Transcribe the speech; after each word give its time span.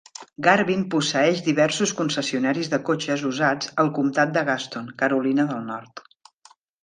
Garvin 0.45 0.85
posseeix 0.93 1.41
diversos 1.47 1.91
concessionaris 1.99 2.71
de 2.71 2.79
cotxes 2.89 3.25
usats 3.31 3.71
al 3.85 3.93
Comtat 3.99 4.33
de 4.39 4.45
Gaston, 4.49 4.89
Carolina 5.03 5.49
del 5.53 5.63
Nord. 5.69 6.05